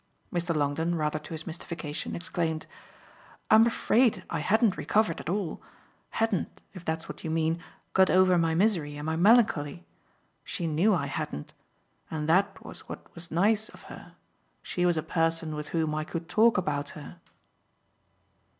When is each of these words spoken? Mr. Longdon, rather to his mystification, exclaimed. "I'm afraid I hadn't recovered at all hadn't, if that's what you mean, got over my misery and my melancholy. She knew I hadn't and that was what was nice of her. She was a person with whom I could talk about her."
Mr. 0.33 0.55
Longdon, 0.55 0.95
rather 0.95 1.19
to 1.19 1.33
his 1.35 1.45
mystification, 1.45 2.15
exclaimed. 2.15 2.65
"I'm 3.51 3.67
afraid 3.67 4.23
I 4.31 4.39
hadn't 4.39 4.75
recovered 4.75 5.19
at 5.19 5.29
all 5.29 5.61
hadn't, 6.09 6.59
if 6.73 6.83
that's 6.83 7.07
what 7.07 7.23
you 7.23 7.29
mean, 7.29 7.61
got 7.93 8.09
over 8.09 8.35
my 8.39 8.55
misery 8.55 8.97
and 8.97 9.05
my 9.05 9.15
melancholy. 9.15 9.85
She 10.43 10.65
knew 10.65 10.95
I 10.95 11.05
hadn't 11.05 11.53
and 12.09 12.27
that 12.27 12.65
was 12.65 12.89
what 12.89 13.13
was 13.13 13.29
nice 13.29 13.69
of 13.69 13.83
her. 13.93 14.13
She 14.63 14.87
was 14.87 14.97
a 14.97 15.03
person 15.03 15.53
with 15.53 15.67
whom 15.67 15.93
I 15.93 16.03
could 16.03 16.27
talk 16.27 16.57
about 16.57 16.89
her." 16.97 17.17